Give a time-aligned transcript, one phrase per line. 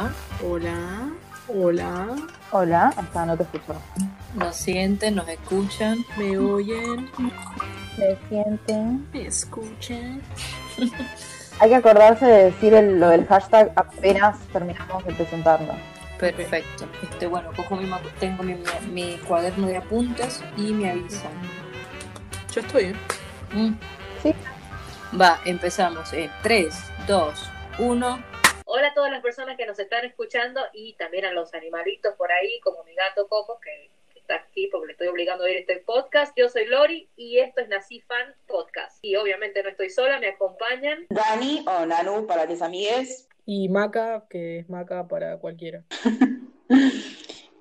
[0.00, 0.10] Hola,
[0.42, 1.10] hola,
[1.48, 2.16] hola.
[2.52, 3.74] Hola, hasta no te escucho.
[4.34, 7.10] Nos sienten, nos escuchan, me oyen,
[7.98, 9.06] ¿Me sienten?
[9.12, 10.22] me escuchan.
[11.60, 15.74] Hay que acordarse de decir el- lo del hashtag apenas terminamos de presentarlo.
[16.18, 16.86] Perfecto.
[17.02, 17.86] Este, bueno, cojo mi,
[18.18, 18.56] tengo mi,
[18.90, 21.30] mi cuaderno de apuntes y me avisan.
[22.54, 22.94] Yo estoy, ¿eh?
[23.54, 23.72] Mm.
[24.22, 24.34] Sí.
[25.20, 26.74] Va, empezamos en 3,
[27.06, 28.30] 2, 1.
[28.72, 32.30] Hola a todas las personas que nos están escuchando y también a los animalitos por
[32.30, 35.56] ahí, como mi gato Coco, que que está aquí porque le estoy obligando a oír
[35.56, 36.32] este podcast.
[36.36, 38.98] Yo soy Lori y esto es Nací Fan Podcast.
[39.02, 41.04] Y obviamente no estoy sola, me acompañan.
[41.10, 43.28] Dani o Nanu para los amigues.
[43.44, 45.82] Y Maca, que es Maca para cualquiera.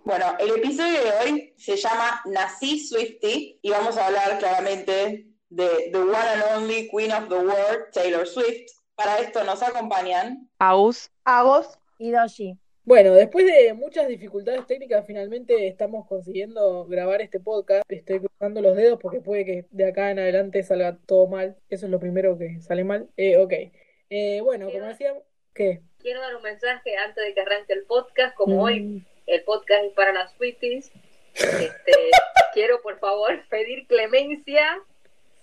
[0.05, 5.89] Bueno, el episodio de hoy se llama Nací Swifty y vamos a hablar claramente de
[5.91, 8.78] The One and Only Queen of the World, Taylor Swift.
[8.99, 11.09] Para esto nos acompañan Aus.
[11.23, 12.57] Agos y Doshi.
[12.83, 17.89] Bueno, después de muchas dificultades técnicas, finalmente estamos consiguiendo grabar este podcast.
[17.89, 21.55] Estoy cruzando los dedos porque puede que de acá en adelante salga todo mal.
[21.69, 23.07] Eso es lo primero que sale mal.
[23.15, 23.53] Eh, ok.
[24.09, 25.81] Eh, bueno, como decíamos, ¿qué?
[25.99, 29.85] Quiero dar un mensaje antes de que arranque el podcast, como hoy Mm, el podcast
[29.85, 30.91] es para las Swifties.
[31.35, 31.93] Este,
[32.53, 34.77] quiero por favor pedir clemencia.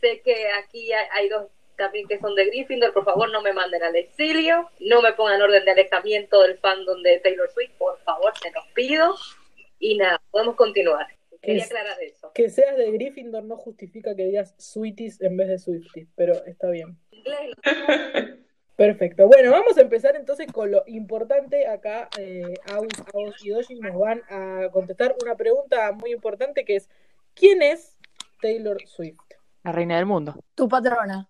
[0.02, 2.92] Sé que aquí hay, hay dos también que son de Gryffindor.
[2.92, 4.68] Por favor, no me manden al exilio.
[4.80, 7.72] No me pongan orden de alejamiento del fandom de Taylor Swift.
[7.78, 9.14] Por favor, se los pido.
[9.78, 11.06] Y nada, podemos continuar.
[11.42, 12.32] Quería Es- aclarar eso.
[12.34, 16.68] Que seas de Gryffindor no justifica que digas Sweeties en vez de Swifties, pero está
[16.70, 16.96] bien.
[18.76, 19.26] Perfecto.
[19.26, 21.66] Bueno, vamos a empezar entonces con lo importante.
[21.66, 26.76] Acá eh, Aus, Aus y Doshi nos van a contestar una pregunta muy importante que
[26.76, 26.90] es
[27.34, 27.96] ¿quién es
[28.42, 29.16] Taylor Swift?
[29.64, 30.34] La reina del mundo.
[30.54, 31.28] Tu patrona.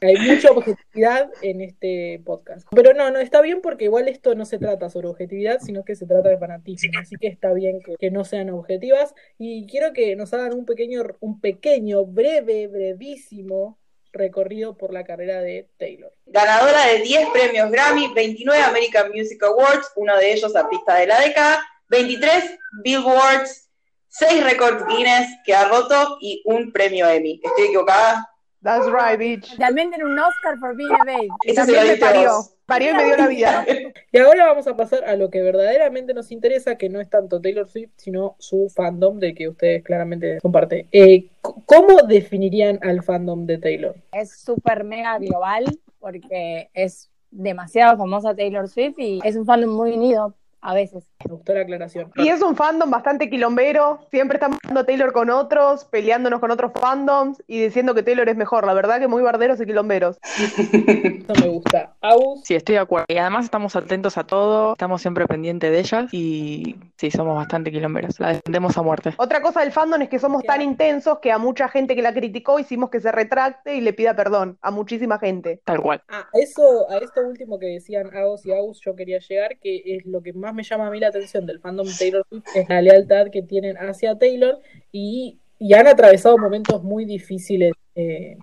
[0.00, 2.66] Hay mucha objetividad en este podcast.
[2.70, 5.96] Pero no, no está bien porque igual esto no se trata sobre objetividad, sino que
[5.96, 6.98] se trata de fanatismo.
[7.00, 9.14] Así que está bien que, no sean objetivas.
[9.38, 13.78] Y quiero que nos hagan un pequeño, un pequeño, breve, brevísimo
[14.12, 16.12] recorrido por la carrera de Taylor.
[16.26, 21.20] ganadora de 10 premios Grammy, 29 American Music Awards, uno de ellos artista de la
[21.20, 23.70] década, 23 Billboards,
[24.08, 27.40] 6 récords Guinness que ha roto y un premio Emmy.
[27.42, 28.33] ¿Estoy equivocada?
[28.64, 29.58] That's right, bitch.
[29.58, 31.28] También tiene un Oscar por Being a Babe.
[31.44, 32.30] Se También lo me parió.
[32.64, 33.66] Parió y me dio la vida.
[34.10, 37.42] Y ahora vamos a pasar a lo que verdaderamente nos interesa, que no es tanto
[37.42, 40.86] Taylor Swift, sino su fandom, de que ustedes claramente son parte.
[40.92, 41.28] Eh,
[41.66, 43.96] ¿cómo definirían al fandom de Taylor?
[44.12, 45.64] Es súper mega global
[45.98, 51.06] porque es demasiado famosa Taylor Swift y es un fandom muy unido a veces.
[51.24, 52.10] Me gustó la aclaración.
[52.16, 54.00] Y es un fandom bastante quilombero.
[54.10, 58.28] Siempre estamos hablando a Taylor con otros, peleándonos con otros fandoms y diciendo que Taylor
[58.30, 58.66] es mejor.
[58.66, 60.18] La verdad que muy barderos y quilomberos.
[60.24, 61.94] Eso me gusta.
[62.00, 63.04] Aus, Sí, estoy de acuerdo.
[63.08, 67.70] Y además estamos atentos a todo, estamos siempre pendientes de ellas y sí, somos bastante
[67.70, 68.18] quilomberos.
[68.18, 69.12] La defendemos a muerte.
[69.18, 72.14] Otra cosa del fandom es que somos tan intensos que a mucha gente que la
[72.14, 75.60] criticó hicimos que se retracte y le pida perdón a muchísima gente.
[75.64, 76.02] Tal cual.
[76.08, 80.06] a eso, a esto último que decían Aus y Aus, yo quería llegar, que es
[80.06, 82.80] lo que más me llama a mí la atención del fandom Taylor Swift, es la
[82.82, 84.60] lealtad que tienen hacia Taylor
[84.92, 88.36] y, y han atravesado momentos muy difíciles eh,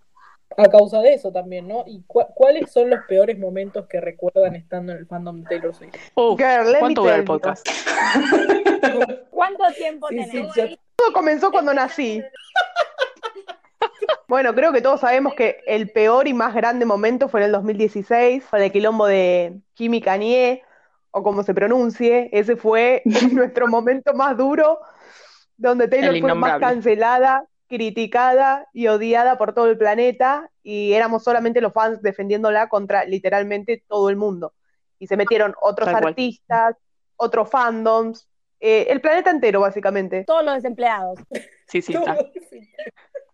[0.57, 1.83] a causa de eso también, ¿no?
[1.87, 5.73] ¿Y cu- cuáles son los peores momentos que recuerdan estando en el fandom de Taylor
[5.73, 5.95] Swift?
[6.15, 7.67] Uh, Girl, ¿Cuánto dura el podcast?
[9.29, 10.55] ¿Cuánto tiempo Sí, sí, tenemos?
[10.55, 10.65] yo-
[10.97, 12.21] Todo comenzó cuando nací.
[14.27, 17.51] Bueno, creo que todos sabemos que el peor y más grande momento fue en el
[17.51, 20.63] 2016, con el quilombo de Kimi Kanye,
[21.11, 22.29] o como se pronuncie.
[22.31, 23.01] Ese fue
[23.31, 24.79] nuestro momento más duro,
[25.57, 31.61] donde Taylor fue más cancelada, criticada y odiada por todo el planeta, y éramos solamente
[31.61, 34.53] los fans defendiéndola contra literalmente todo el mundo.
[34.99, 36.09] Y se metieron otros Tal cual.
[36.09, 36.75] artistas,
[37.15, 38.27] otros fandoms,
[38.59, 40.23] eh, el planeta entero, básicamente.
[40.23, 41.19] Todos los desempleados.
[41.65, 42.31] Sí, sí, tal,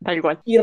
[0.04, 0.42] tal cual.
[0.46, 0.58] Y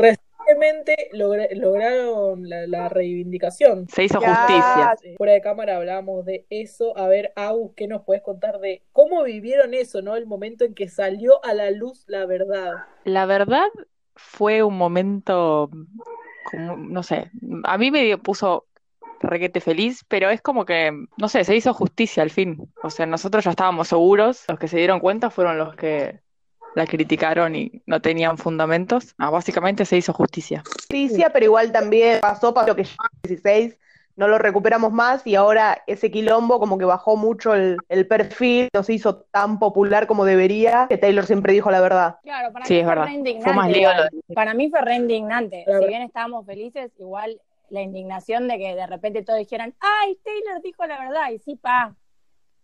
[1.13, 3.87] logra- lograron la, la reivindicación.
[3.89, 4.95] Se hizo justicia.
[5.03, 6.97] Eh, Fuera de cámara hablábamos de eso.
[6.97, 10.15] A ver, Agus, ¿qué nos puedes contar de cómo vivieron eso, ¿no?
[10.15, 12.73] El momento en que salió a la luz la verdad.
[13.03, 13.67] La verdad
[14.15, 15.69] fue un momento,
[16.51, 17.31] como, no sé,
[17.63, 18.65] a mí me puso
[19.21, 22.57] requete feliz, pero es como que, no sé, se hizo justicia al fin.
[22.83, 26.19] O sea, nosotros ya estábamos seguros, los que se dieron cuenta fueron los que
[26.75, 29.15] la criticaron y no tenían fundamentos.
[29.17, 30.63] Ah, básicamente se hizo justicia.
[30.65, 33.77] justicia, pero igual también pasó para lo que ya 16,
[34.17, 38.69] no lo recuperamos más y ahora ese quilombo como que bajó mucho el, el perfil,
[38.73, 42.17] no se hizo tan popular como debería, que Taylor siempre dijo la verdad.
[42.23, 43.05] Claro, para Sí, mí es fue verdad.
[43.07, 43.43] re indignante.
[43.43, 44.09] Fue más lío lo igual.
[44.33, 45.63] Para mí fue re indignante.
[45.65, 45.81] Claro.
[45.81, 50.61] Si bien estábamos felices, igual la indignación de que de repente todos dijeran, ay, Taylor
[50.61, 51.93] dijo la verdad, y sí, pa,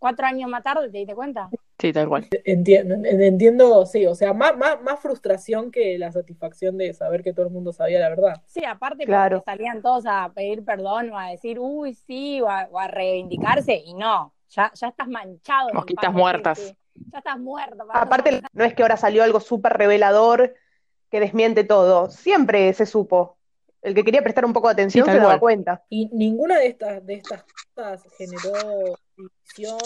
[0.02, 1.48] cuatro años más tarde te diste cuenta.
[1.78, 2.26] Sí, tal cual.
[2.44, 7.32] Entiendo, entiendo, sí, o sea, más, más, más frustración que la satisfacción de saber que
[7.32, 8.42] todo el mundo sabía la verdad.
[8.46, 9.38] Sí, aparte Claro.
[9.38, 12.88] porque salían todos a pedir perdón o a decir, uy, sí, o a, o a
[12.88, 15.68] reivindicarse, y no, ya, ya estás manchado.
[15.72, 16.58] Mosquitas muertas.
[16.58, 16.76] sí, sí.
[17.12, 17.84] Ya estás muerto.
[17.92, 20.54] Aparte, no es que ahora salió algo súper revelador
[21.10, 22.10] que desmiente todo.
[22.10, 23.38] Siempre se supo.
[23.82, 25.40] El que quería prestar un poco de atención Sí, se daba cual.
[25.40, 25.82] cuenta.
[25.90, 27.44] Y ninguna de estas, de estas
[27.74, 29.78] cosas generó división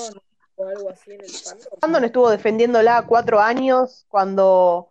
[0.56, 1.66] o algo así en el fandom.
[1.81, 4.90] Brandon estuvo defendiéndola cuatro años cuando,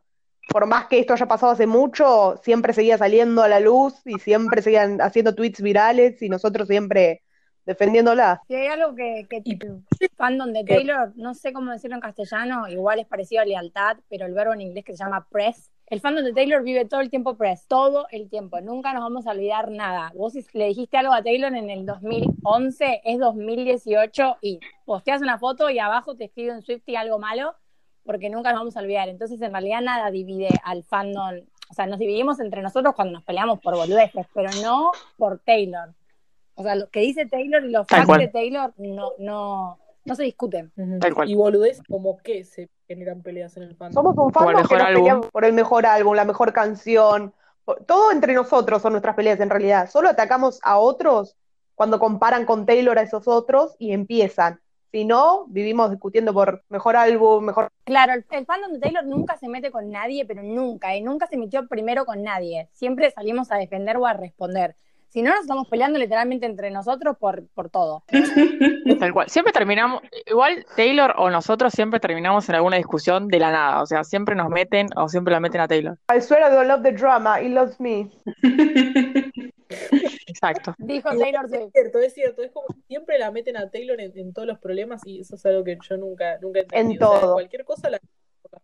[0.50, 4.18] por más que esto haya pasado hace mucho, siempre seguía saliendo a la luz y
[4.19, 7.22] siempre seguían haciendo tweets virales y nosotros siempre
[7.66, 8.42] defendiéndola.
[8.48, 9.60] Si hay algo que, que Y-
[10.16, 14.25] fandom de Taylor, no sé cómo decirlo en castellano, igual es parecido a lealtad, pero
[14.28, 15.72] el verbo en inglés que se llama press.
[15.88, 18.60] El fandom de Taylor vive todo el tiempo press, todo el tiempo.
[18.60, 20.12] Nunca nos vamos a olvidar nada.
[20.16, 25.38] Vos si le dijiste algo a Taylor en el 2011, es 2018 y posteas una
[25.38, 27.54] foto y abajo te escribe un Swifty algo malo,
[28.04, 29.10] porque nunca nos vamos a olvidar.
[29.10, 31.42] Entonces, en realidad, nada divide al fandom.
[31.70, 35.94] O sea, nos dividimos entre nosotros cuando nos peleamos por boludeces, pero no por Taylor.
[36.56, 38.20] O sea, lo que dice Taylor y los Tal fans cual.
[38.22, 40.72] de Taylor no, no, no se discuten.
[41.00, 41.30] Tal cual.
[41.30, 43.94] Y boludez como que se generan peleas en el fandom.
[43.94, 45.02] Somos un fandom que nos álbum.
[45.02, 47.34] peleamos por el mejor álbum, la mejor canción.
[47.88, 49.90] Todo entre nosotros son nuestras peleas en realidad.
[49.90, 51.36] Solo atacamos a otros
[51.74, 54.62] cuando comparan con Taylor a esos otros y empiezan.
[54.92, 59.36] Si no, vivimos discutiendo por mejor álbum, mejor Claro, el, el fandom de Taylor nunca
[59.38, 62.70] se mete con nadie, pero nunca, y nunca se metió primero con nadie.
[62.72, 64.76] Siempre salimos a defender o a responder.
[65.16, 68.04] Si no, nos estamos peleando literalmente entre nosotros por, por todo.
[69.00, 69.30] Tal cual.
[69.30, 73.82] Siempre terminamos, igual Taylor o nosotros siempre terminamos en alguna discusión de la nada.
[73.82, 75.98] O sea, siempre nos meten o siempre la meten a Taylor.
[76.14, 78.10] I swear I don't love the drama, he loves me.
[80.28, 80.76] Exacto.
[80.78, 81.72] Dijo Taylor Es Swift.
[81.74, 85.02] cierto, es cierto, es como siempre la meten a Taylor en, en todos los problemas
[85.06, 86.96] y eso es algo que yo nunca, nunca entendí.
[86.96, 87.34] En O sea, todo.
[87.34, 88.00] cualquier cosa la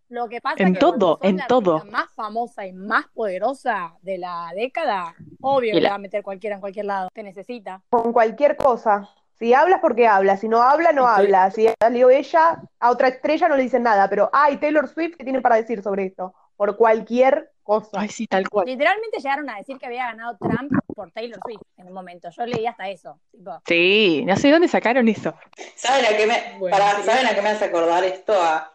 [0.08, 1.84] Lo que pasa En es que todo, en la todo.
[1.90, 6.22] más famosa y más poderosa de la década, obvio Y que la- va a meter
[6.22, 7.08] cualquiera en cualquier lado.
[7.12, 7.82] Te necesita.
[7.90, 9.08] Con cualquier cosa.
[9.38, 11.50] Si hablas porque habla, si no habla, no habla.
[11.50, 15.24] Si salió ella, a otra estrella no le dicen nada, pero ay, Taylor Swift, ¿qué
[15.24, 16.32] tiene para decir sobre esto?
[16.56, 17.90] Por cualquier cosa.
[18.00, 18.66] Ay, sí, tal cual.
[18.66, 22.28] Literalmente llegaron a decir que había ganado Trump por Taylor Swift en un momento.
[22.30, 23.18] Yo leí hasta eso.
[23.32, 25.34] Tipo, Sí, no sé dónde sacaron eso.
[25.74, 27.02] ¿Saben a qué me, Bueno, sí.
[27.02, 28.34] ¿saben a qué me hace acordar esto?
[28.40, 28.71] A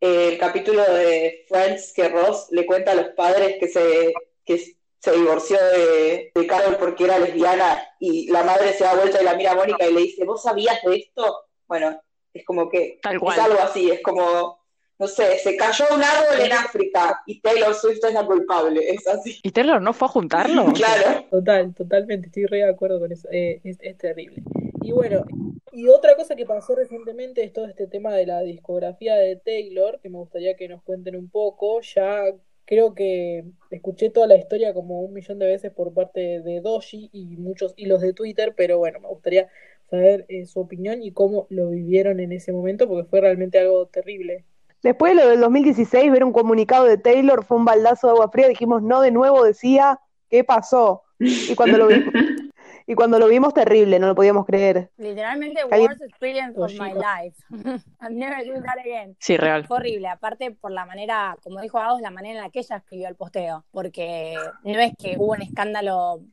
[0.00, 4.14] el capítulo de Friends que Ross le cuenta a los padres que se,
[4.44, 9.20] que se divorció de, de Carol porque era lesbiana y la madre se da vuelta
[9.20, 11.44] y la mira a Mónica y le dice, ¿vos sabías de esto?
[11.68, 12.00] Bueno,
[12.32, 14.58] es como que Tal es algo así, es como,
[14.98, 19.06] no sé, se cayó un árbol en África y Taylor Swift es la culpable, es
[19.06, 19.38] así.
[19.42, 20.66] ¿Y Taylor no fue a juntarlo?
[20.74, 21.26] Claro.
[21.30, 23.28] Total, totalmente, estoy re de acuerdo con eso.
[23.30, 24.42] Eh, es, es terrible.
[24.82, 25.24] Y bueno,
[25.72, 30.00] y otra cosa que pasó recientemente es todo este tema de la discografía de Taylor,
[30.00, 31.80] que me gustaría que nos cuenten un poco.
[31.80, 32.24] Ya
[32.64, 37.10] creo que escuché toda la historia como un millón de veces por parte de Doji
[37.12, 39.48] y muchos hilos de Twitter, pero bueno, me gustaría
[39.90, 43.86] saber eh, su opinión y cómo lo vivieron en ese momento, porque fue realmente algo
[43.86, 44.44] terrible.
[44.82, 48.30] Después de lo del 2016, ver un comunicado de Taylor fue un baldazo de agua
[48.30, 48.48] fría.
[48.48, 50.00] Dijimos, no, de nuevo decía,
[50.30, 51.02] ¿qué pasó?
[51.18, 52.14] Y cuando lo vimos,
[52.90, 54.90] y cuando lo vimos, terrible, no lo podíamos creer.
[54.96, 57.36] literalmente, worst experience of my life.
[58.00, 59.16] I'm never doing that again.
[59.20, 59.64] Sí, real.
[59.64, 62.78] Fue horrible, aparte por la manera, como dijo Agos, la manera en la que ella
[62.78, 64.34] escribió el posteo, porque
[64.64, 66.24] no es que hubo un escándalo,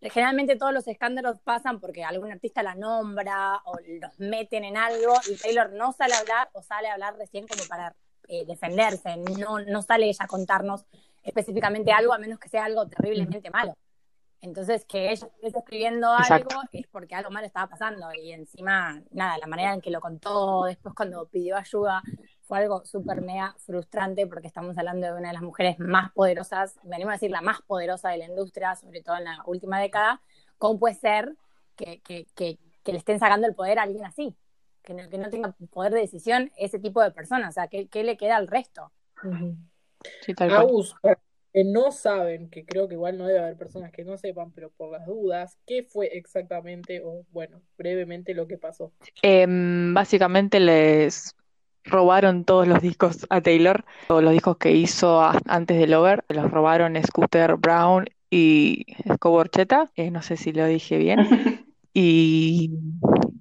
[0.00, 5.12] generalmente todos los escándalos pasan porque algún artista la nombra o los meten en algo
[5.30, 7.94] y Taylor no sale a hablar o sale a hablar recién como para
[8.28, 10.86] eh, defenderse, no, no sale ella a contarnos
[11.22, 13.74] específicamente algo a menos que sea algo terriblemente malo.
[14.40, 16.60] Entonces, que ella esté escribiendo algo Exacto.
[16.72, 18.12] es porque algo malo estaba pasando.
[18.14, 22.02] Y encima, nada, la manera en que lo contó, después cuando pidió ayuda,
[22.42, 26.76] fue algo súper mega frustrante porque estamos hablando de una de las mujeres más poderosas,
[26.84, 29.80] me animo a decir la más poderosa de la industria, sobre todo en la última
[29.80, 30.20] década.
[30.58, 31.34] ¿Cómo puede ser
[31.74, 34.36] que, que, que, que le estén sacando el poder a alguien así?
[34.82, 37.50] Que no, que no tenga poder de decisión ese tipo de personas.
[37.50, 38.92] O sea, ¿qué, qué le queda al resto?
[39.24, 39.56] Ujú.
[40.20, 41.16] Sí, tal cual.
[41.52, 44.70] Que no saben, que creo que igual no debe haber personas que no sepan, pero
[44.70, 48.92] por las dudas, ¿qué fue exactamente, o bueno, brevemente lo que pasó?
[49.22, 51.34] Em, básicamente les
[51.84, 56.24] robaron todos los discos a Taylor, todos los discos que hizo a- antes de Lover,
[56.28, 61.18] los robaron Scooter Brown y Scoborchetta, eh, no sé si lo dije bien,
[61.94, 62.70] y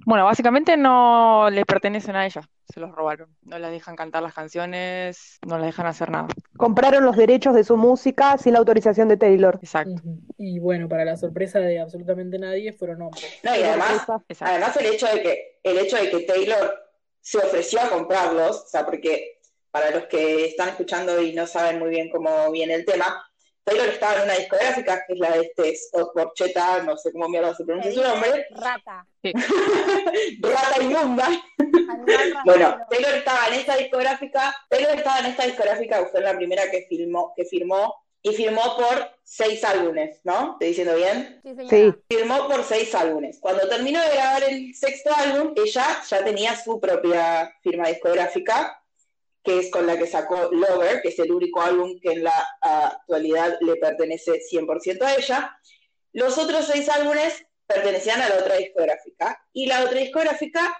[0.05, 3.35] bueno, básicamente no le pertenecen a ella, se los robaron.
[3.43, 6.27] No les dejan cantar las canciones, no les dejan hacer nada.
[6.57, 9.59] Compraron los derechos de su música sin la autorización de Taylor.
[9.61, 10.01] Exacto.
[10.37, 13.39] Y bueno, para la sorpresa de absolutamente nadie, fueron hombres.
[13.43, 14.45] No, y además, Exacto.
[14.45, 16.73] además el hecho de que, el hecho de que Taylor
[17.21, 19.39] se ofreció a comprarlos, o sea, porque
[19.71, 23.25] para los que están escuchando y no saben muy bien cómo viene el tema,
[23.65, 27.27] Taylor estaba en una discográfica, que es la de este Scott Borchetta, no sé cómo
[27.27, 29.07] mierda se pronuncia su nombre, Rata.
[30.41, 31.27] Rata Inmunda.
[32.45, 32.77] Bueno.
[32.89, 36.85] Taylor estaba en esta discográfica, Taylor estaba en esta discográfica que fue la primera que
[36.89, 40.53] filmó, que firmó, y firmó por seis álbumes, ¿no?
[40.53, 41.41] ¿Estoy diciendo bien?
[41.43, 41.69] Sí, señora.
[41.69, 41.93] Sí.
[42.09, 43.37] Firmó por seis álbumes.
[43.39, 48.81] Cuando terminó de grabar el sexto álbum, ella ya tenía su propia firma discográfica,
[49.43, 52.47] que es con la que sacó Lover, que es el único álbum que en la
[52.61, 55.59] actualidad le pertenece 100% a ella.
[56.11, 60.75] Los otros seis álbumes pertenecían a la otra discográfica, y la otra discográfica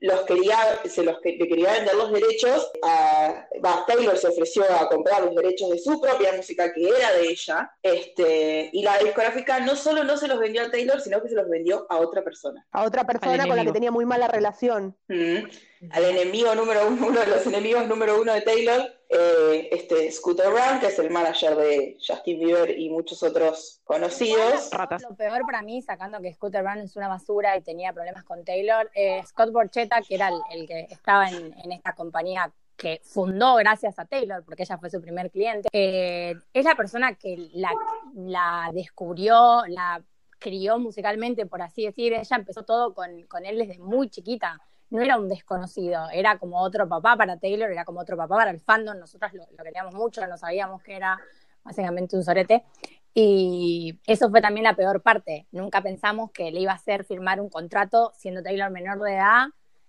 [0.00, 0.56] los quería,
[0.88, 3.46] se los que- le quería vender los derechos a,
[3.86, 7.70] Taylor se ofreció a comprar los derechos de su propia música que era de ella,
[7.82, 11.34] este, y la discográfica no solo no se los vendió a Taylor, sino que se
[11.34, 12.66] los vendió a otra persona.
[12.72, 14.96] A otra persona con la que tenía muy mala relación.
[15.08, 15.44] Mm.
[15.90, 20.50] Al enemigo número uno, uno de los enemigos número uno de Taylor, eh, este Scooter
[20.50, 24.68] Brown, que es el manager de Justin Bieber y muchos otros conocidos.
[25.00, 28.44] Lo peor para mí, sacando que Scooter Brown es una basura y tenía problemas con
[28.44, 33.00] Taylor, eh, Scott Borchetta, que era el, el que estaba en, en esta compañía que
[33.02, 37.48] fundó gracias a Taylor, porque ella fue su primer cliente, eh, es la persona que
[37.52, 37.72] la,
[38.14, 40.02] la descubrió, la
[40.38, 42.14] crió musicalmente, por así decir.
[42.14, 44.58] Ella empezó todo con, con él desde muy chiquita.
[44.90, 48.50] No era un desconocido, era como otro papá para Taylor, era como otro papá para
[48.50, 48.98] el fandom.
[48.98, 51.18] Nosotros lo, queríamos mucho, no sabíamos que era
[51.62, 52.64] básicamente un sorete.
[53.14, 55.46] Y eso fue también la peor parte.
[55.52, 59.46] Nunca pensamos que le iba a hacer firmar un contrato siendo Taylor menor de edad,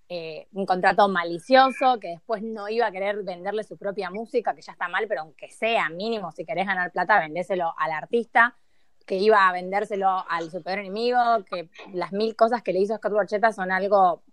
[0.10, 4.62] eh, un contrato malicioso, que después no iba a querer venderle su propia música, que
[4.62, 8.58] ya está mal, pero aunque sea mínimo, si querés ganar plata, vendéselo al artista,
[9.06, 11.18] que iba a vendérselo al su peor enemigo,
[11.50, 14.24] que las mil cosas que le hizo Scott Borchetta son algo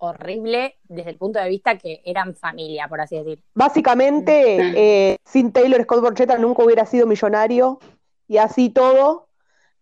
[0.00, 3.42] horrible desde el punto de vista que eran familia, por así decir.
[3.54, 7.78] Básicamente, eh, sin Taylor, Scott Borchetta nunca hubiera sido millonario
[8.26, 9.28] y así todo,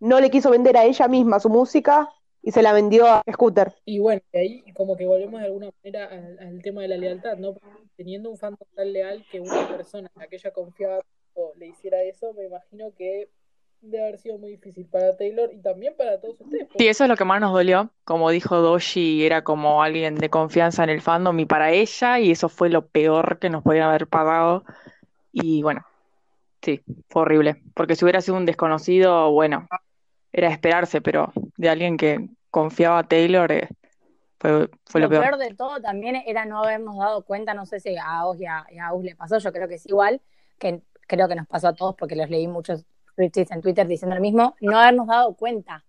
[0.01, 2.09] no le quiso vender a ella misma su música
[2.43, 3.73] y se la vendió a Scooter.
[3.85, 6.97] Y bueno, y ahí como que volvemos de alguna manera al, al tema de la
[6.97, 7.55] lealtad, ¿no?
[7.97, 11.01] Teniendo un fandom tan leal que una persona en la que ella confiaba
[11.35, 13.29] o le hiciera eso, me imagino que
[13.81, 16.67] debe haber sido muy difícil para Taylor y también para todos ustedes.
[16.67, 17.91] porque- Sí, eso es lo que más nos dolió.
[18.05, 22.31] Como dijo Doshi, era como alguien de confianza en el fandom y para ella, y
[22.31, 24.65] eso fue lo peor que nos podían haber pagado.
[25.33, 25.85] Y bueno,
[26.63, 27.63] sí, fue horrible.
[27.75, 29.69] Porque si hubiera sido un desconocido, bueno,
[30.33, 33.69] era de esperarse, pero de alguien que confiaba a Taylor, eh,
[34.41, 35.23] fue, fue lo Lo peor.
[35.25, 38.47] peor de todo también era no habernos dado cuenta, no sé si a Oz y
[38.47, 40.21] a, y a Us le pasó, yo creo que es igual,
[40.59, 42.85] que creo que nos pasó a todos porque los leí muchos
[43.31, 45.85] tweets en Twitter diciendo lo mismo, no habernos dado cuenta.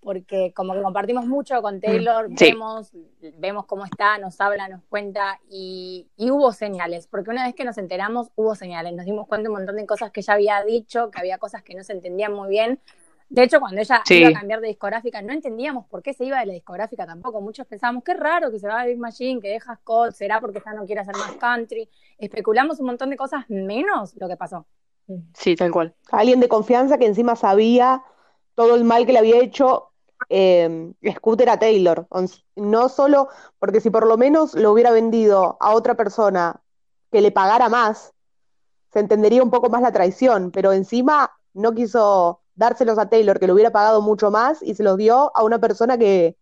[0.00, 2.50] Porque como que compartimos mucho con Taylor, Sí.
[2.50, 2.90] vemos,
[3.38, 7.64] vemos cómo está, nos habla, nos cuenta, y, y hubo señales, porque una vez que
[7.64, 10.64] nos enteramos, hubo señales, nos dimos cuenta de un montón de cosas que ella había
[10.64, 12.80] dicho, que había cosas que no se entendían muy bien.
[13.28, 14.16] De hecho, cuando ella Sí.
[14.18, 17.40] iba a cambiar de discográfica, no entendíamos por qué se iba de la discográfica tampoco.
[17.40, 20.58] Muchos pensábamos, qué raro que se va a Big Machine, que deja Scott, será porque
[20.58, 21.88] ella no quiere hacer más country.
[22.18, 24.66] Especulamos un montón de cosas menos lo que pasó.
[25.34, 25.94] Sí, tal cual.
[26.10, 28.02] Alguien de confianza que encima sabía
[28.54, 29.90] todo el mal que le había hecho
[30.28, 32.06] eh, Scooter a Taylor.
[32.56, 33.28] No solo
[33.58, 36.60] porque si por lo menos lo hubiera vendido a otra persona
[37.10, 38.12] que le pagara más,
[38.92, 43.46] se entendería un poco más la traición, pero encima no quiso dárselos a Taylor, que
[43.46, 46.36] le hubiera pagado mucho más, y se los dio a una persona que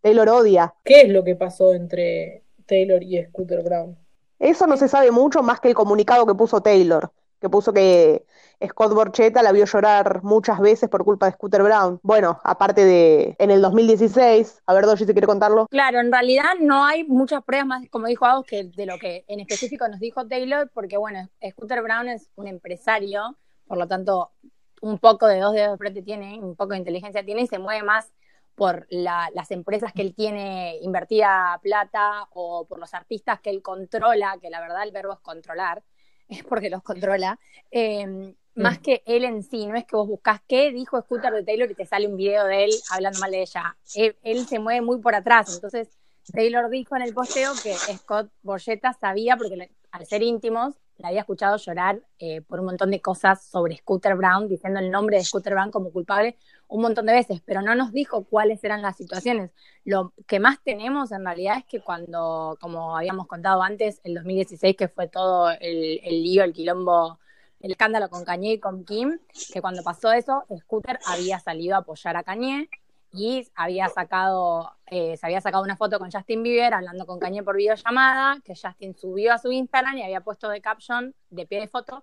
[0.00, 0.74] Taylor odia.
[0.84, 3.96] ¿Qué es lo que pasó entre Taylor y Scooter Brown?
[4.38, 7.10] Eso no se sabe mucho más que el comunicado que puso Taylor,
[7.46, 8.26] que puso que
[8.66, 12.00] Scott Borchetta la vio llorar muchas veces por culpa de Scooter Brown.
[12.02, 15.66] Bueno, aparte de en el 2016, a ver, Doshi, si quiere contarlo.
[15.70, 19.24] Claro, en realidad no hay muchas pruebas más, como dijo Agus, que de lo que
[19.28, 23.36] en específico nos dijo Taylor, porque bueno, Scooter Brown es un empresario,
[23.68, 24.32] por lo tanto,
[24.80, 27.58] un poco de dos dedos de frente tiene, un poco de inteligencia tiene y se
[27.58, 28.12] mueve más
[28.54, 33.60] por la- las empresas que él tiene invertida plata o por los artistas que él
[33.62, 35.82] controla, que la verdad el verbo es controlar,
[36.28, 37.38] es porque los controla,
[37.70, 41.44] eh, más que él en sí, no es que vos buscás qué dijo Scooter de
[41.44, 43.76] Taylor y te sale un video de él hablando mal de ella.
[43.94, 45.88] Él, él se mueve muy por atrás, entonces
[46.32, 51.20] Taylor dijo en el posteo que Scott Borgetta sabía, porque al ser íntimos, la había
[51.20, 55.24] escuchado llorar eh, por un montón de cosas sobre Scooter Brown, diciendo el nombre de
[55.24, 56.36] Scooter Brown como culpable
[56.68, 59.50] un montón de veces, pero no nos dijo cuáles eran las situaciones.
[59.84, 64.76] Lo que más tenemos en realidad es que cuando, como habíamos contado antes, el 2016,
[64.76, 67.18] que fue todo el, el lío, el quilombo,
[67.60, 69.18] el escándalo con Kanye y con Kim,
[69.52, 72.68] que cuando pasó eso, Scooter había salido a apoyar a Kanye
[73.12, 77.42] y había sacado, eh, se había sacado una foto con Justin Bieber hablando con Kanye
[77.42, 81.60] por videollamada, que Justin subió a su Instagram y había puesto de caption, de pie
[81.60, 82.02] de foto,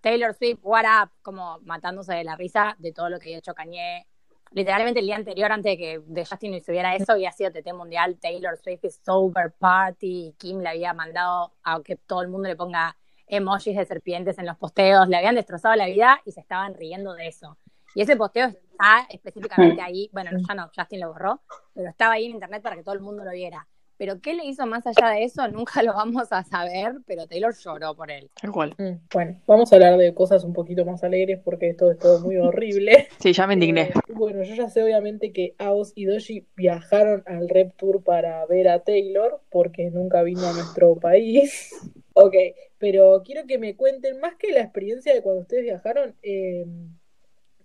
[0.00, 3.54] Taylor Swift, what up, como matándose de la risa de todo lo que había hecho
[3.54, 4.06] Kanye.
[4.52, 8.18] Literalmente el día anterior, antes de que de Justin subiera eso, había sido TT Mundial,
[8.20, 12.54] Taylor Swift is sober party, Kim le había mandado a que todo el mundo le
[12.54, 12.96] ponga
[13.26, 17.14] emojis de serpientes en los posteos, le habían destrozado la vida y se estaban riendo
[17.14, 17.56] de eso.
[17.94, 21.40] Y ese posteo está específicamente ahí, bueno, ya no, Justin lo borró,
[21.72, 23.66] pero estaba ahí en internet para que todo el mundo lo viera.
[23.96, 27.54] Pero qué le hizo más allá de eso, nunca lo vamos a saber, pero Taylor
[27.56, 28.28] lloró por él.
[28.40, 28.74] Tal cual.
[28.76, 32.18] Mm, Bueno, vamos a hablar de cosas un poquito más alegres porque esto es todo
[32.20, 33.06] muy horrible.
[33.20, 33.82] Sí, ya me indigné.
[33.82, 38.44] Eh, bueno, yo ya sé obviamente que Aos y Doji viajaron al Rep Tour para
[38.46, 41.70] ver a Taylor porque nunca vino a nuestro país.
[42.16, 42.34] Ok,
[42.78, 46.64] pero quiero que me cuenten más que la experiencia de cuando ustedes viajaron, eh,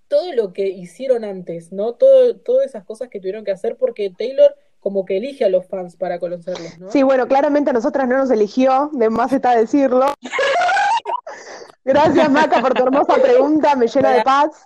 [0.09, 1.93] todo lo que hicieron antes, ¿no?
[1.93, 5.67] Todo, todas esas cosas que tuvieron que hacer porque Taylor como que elige a los
[5.67, 6.91] fans para conocerlos, ¿no?
[6.91, 10.13] Sí, bueno, claramente a nosotras no nos eligió, de más está decirlo.
[11.83, 14.65] Gracias, Maca, por tu hermosa pregunta, me llena de paz.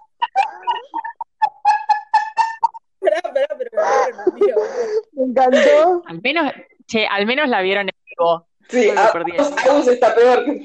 [3.00, 3.72] Pará, pará, pero
[4.34, 4.56] me tío.
[5.12, 6.04] Me encantó.
[6.08, 6.54] Al menos,
[6.88, 8.48] che, al menos la vieron en vivo.
[8.70, 10.64] Sí, Agus, está peor que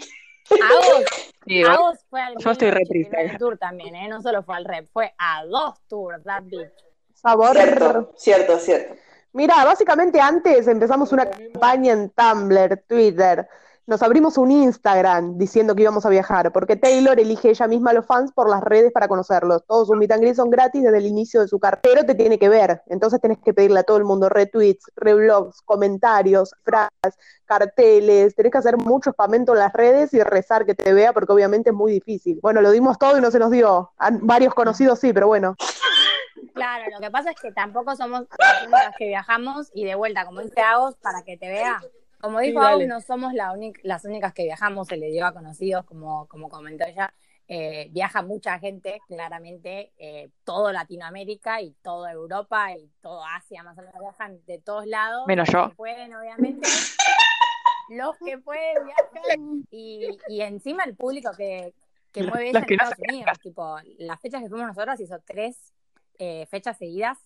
[1.48, 1.74] Sí, igual.
[1.74, 3.36] Agos fue al Yo estoy re triste.
[3.38, 4.08] Tour también, ¿eh?
[4.08, 6.70] No solo fue al Rep, fue a dos tours, that bitch.
[7.14, 7.56] Sabor.
[7.56, 8.94] Cierto, cierto, cierto.
[9.32, 13.48] Mira, básicamente antes empezamos una campaña en Tumblr, Twitter.
[13.88, 17.94] Nos abrimos un Instagram diciendo que íbamos a viajar, porque Taylor elige ella misma a
[17.94, 19.64] los fans por las redes para conocerlos.
[19.66, 22.50] Todos sus meet son gratis desde el inicio de su carrera, pero te tiene que
[22.50, 22.82] ver.
[22.88, 28.34] Entonces tenés que pedirle a todo el mundo retweets, reblogs, comentarios, frases, carteles.
[28.34, 31.70] Tenés que hacer mucho spamento en las redes y rezar que te vea, porque obviamente
[31.70, 32.40] es muy difícil.
[32.42, 33.92] Bueno, lo dimos todo y no se nos dio.
[34.20, 35.56] Varios conocidos sí, pero bueno.
[36.52, 38.26] Claro, lo que pasa es que tampoco somos
[38.68, 41.80] las que viajamos y de vuelta, como dice Agos, para que te vea.
[42.20, 45.84] Como dijo Sí, no somos la las únicas que viajamos, se le dio a conocidos,
[45.84, 47.12] como, como comentó ella.
[47.50, 53.78] Eh, viaja mucha gente, claramente, eh, todo Latinoamérica y toda Europa y todo Asia, más
[53.78, 55.26] o menos viajan de todos lados.
[55.26, 55.70] Menos Los yo.
[55.70, 56.68] que pueden, obviamente.
[57.90, 59.66] Los que pueden viajan.
[59.70, 61.72] Y, y encima el público que,
[62.12, 63.38] que Los- mueve los ella en no Estados Unidos.
[63.40, 65.72] Tipo, las fechas que fuimos nosotros hizo tres
[66.18, 67.16] eh, fechas seguidas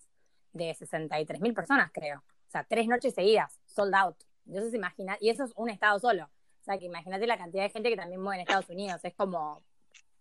[0.53, 2.19] de 63 mil personas, creo.
[2.47, 4.17] O sea, tres noches seguidas, sold out.
[4.47, 6.25] Entonces, imagina, y eso es un estado solo.
[6.25, 9.01] O sea, que imagínate la cantidad de gente que también mueve en Estados Unidos.
[9.03, 9.63] Es como,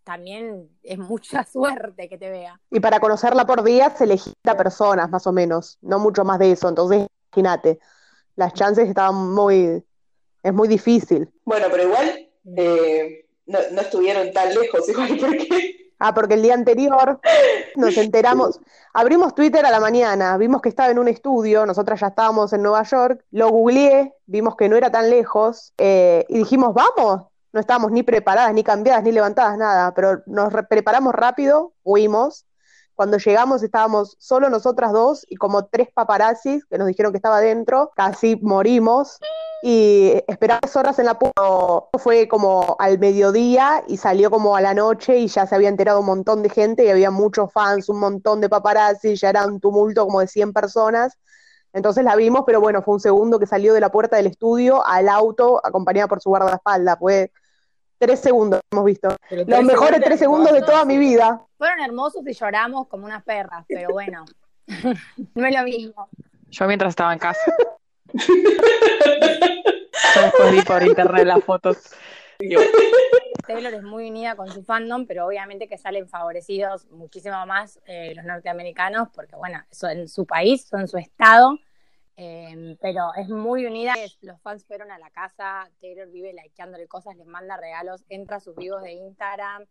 [0.04, 2.60] también es mucha suerte que te vea.
[2.70, 6.40] Y para conocerla por día se elegía a personas, más o menos, no mucho más
[6.40, 6.70] de eso.
[6.70, 7.80] Entonces, imagínate,
[8.36, 9.84] las chances estaban muy,
[10.44, 11.30] es muy difícil.
[11.46, 16.56] Bueno, pero igual eh, no, no estuvieron tan lejos, igual porque Ah, porque el día
[16.56, 17.20] anterior
[17.76, 18.60] nos enteramos,
[18.92, 22.64] abrimos Twitter a la mañana, vimos que estaba en un estudio, nosotras ya estábamos en
[22.64, 27.60] Nueva York, lo googleé, vimos que no era tan lejos eh, y dijimos, vamos, no
[27.60, 32.46] estábamos ni preparadas, ni cambiadas, ni levantadas, nada, pero nos re- preparamos rápido, fuimos.
[32.96, 37.38] Cuando llegamos estábamos solo nosotras dos y como tres paparazzis que nos dijeron que estaba
[37.38, 39.20] adentro, casi morimos
[39.62, 41.42] y esperamos horas en la puerta.
[42.00, 46.00] Fue como al mediodía y salió como a la noche y ya se había enterado
[46.00, 49.60] un montón de gente y había muchos fans, un montón de paparazzi, ya era un
[49.60, 51.18] tumulto como de 100 personas.
[51.74, 54.86] Entonces la vimos, pero bueno, fue un segundo que salió de la puerta del estudio
[54.86, 56.98] al auto acompañada por su guardaespaldas.
[57.00, 57.32] Fue
[57.98, 59.16] tres segundos que hemos visto.
[59.30, 61.46] Pero Los mejores tres segundos de toda mi vida.
[61.58, 64.26] Fueron hermosos y lloramos como unas perras, pero bueno,
[65.36, 66.10] no es lo mismo.
[66.50, 67.40] Yo mientras estaba en casa.
[70.16, 71.78] Yo después vi por internet las fotos.
[73.48, 78.14] Taylor es muy unida con su fandom, pero obviamente que salen favorecidos muchísimo más eh,
[78.16, 81.58] los norteamericanos, porque bueno, son su país, son su estado,
[82.18, 83.94] eh, pero es muy unida.
[84.22, 88.40] Los fans fueron a la casa, Taylor vive likeándole cosas, les manda regalos, entra a
[88.40, 89.66] sus vivos de Instagram.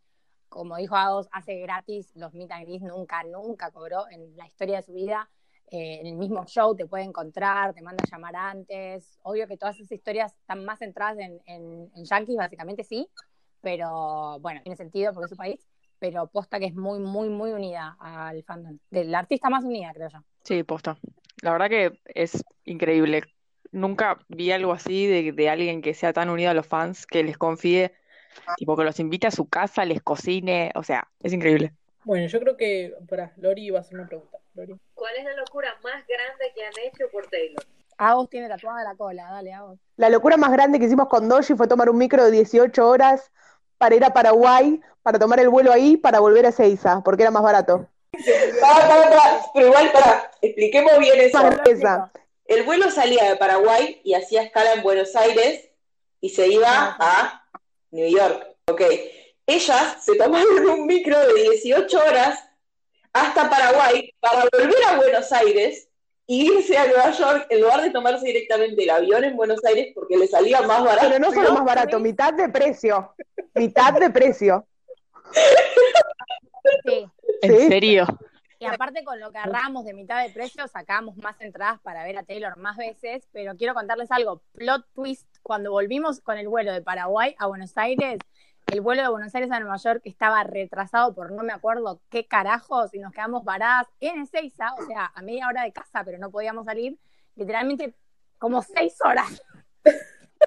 [0.48, 4.76] Como dijo Agos, hace gratis los meet and greets, nunca, nunca cobró en la historia
[4.76, 5.30] de su vida.
[5.70, 9.18] Eh, en el mismo show te puede encontrar, te manda a llamar antes.
[9.22, 13.08] Obvio que todas esas historias están más centradas en, en, en Yankees, básicamente sí,
[13.60, 15.66] pero bueno, tiene sentido porque es su país,
[15.98, 18.78] pero posta que es muy, muy, muy unida al fandom.
[18.90, 20.18] Del artista más unida, creo yo.
[20.42, 20.98] sí, posta.
[21.42, 23.22] La verdad que es increíble.
[23.72, 27.22] Nunca vi algo así de, de alguien que sea tan unido a los fans, que
[27.22, 27.92] les confíe
[28.56, 31.72] tipo que los invite a su casa, les cocine, o sea, es increíble.
[32.04, 34.29] Bueno, yo creo que, para, Lori iba a hacer una pregunta.
[34.94, 37.64] ¿Cuál es la locura más grande que han hecho por Taylor?
[37.96, 39.78] Agos tiene tatuada la cola, dale, Agos.
[39.96, 43.30] La locura más grande que hicimos con Doji fue tomar un micro de 18 horas
[43.78, 47.30] para ir a Paraguay, para tomar el vuelo ahí, para volver a Ezeiza, porque era
[47.30, 47.88] más barato.
[48.60, 49.40] Pará, pará, pará.
[49.54, 51.38] Pero igual, pará, expliquemos bien eso.
[51.64, 52.10] Esa.
[52.46, 55.70] El vuelo salía de Paraguay y hacía escala en Buenos Aires
[56.20, 57.46] y se iba a
[57.90, 58.56] New York.
[58.66, 58.82] Ok.
[59.46, 62.49] Ellas se tomaron un micro de 18 horas
[63.12, 65.88] hasta Paraguay para volver a Buenos Aires
[66.26, 69.92] y irse a Nueva York en lugar de tomarse directamente el avión en Buenos Aires
[69.94, 71.08] porque le salía más barato.
[71.08, 73.14] Pero no solo más barato, mitad de precio.
[73.54, 74.66] Mitad de precio.
[76.84, 77.06] Sí.
[77.42, 78.06] En serio.
[78.60, 82.18] Y aparte con lo que agarramos de mitad de precio, sacamos más entradas para ver
[82.18, 84.42] a Taylor más veces, pero quiero contarles algo.
[84.52, 88.18] Plot twist, cuando volvimos con el vuelo de Paraguay a Buenos Aires,
[88.70, 92.26] el vuelo de Buenos Aires a Nueva York estaba retrasado por no me acuerdo qué
[92.26, 96.18] carajos y nos quedamos varadas en Ezeiza, o sea, a media hora de casa, pero
[96.18, 96.96] no podíamos salir,
[97.34, 97.94] literalmente
[98.38, 99.42] como seis horas.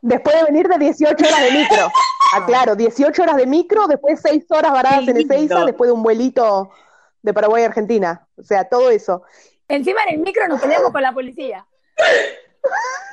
[0.02, 1.92] Después de venir de 18 horas de micro.
[2.34, 6.72] Aclaro, 18 horas de micro, después 6 horas varadas en Ezeiza, después de un vuelito
[7.22, 8.28] de Paraguay a Argentina.
[8.38, 9.24] O sea, todo eso.
[9.68, 11.68] Encima en el micro nos peleamos con la policía.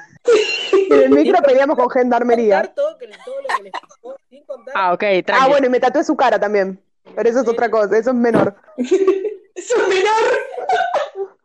[0.73, 2.63] Y en el micro peleamos con gendarmería.
[2.75, 4.75] Todo, todo lo que les pasó, sin contar.
[4.77, 5.49] Ah, ok, Ah, tranqui.
[5.51, 6.81] bueno, y me tatué su cara también.
[7.15, 8.55] Pero eso es otra cosa, eso es menor.
[9.53, 10.13] Es un menor.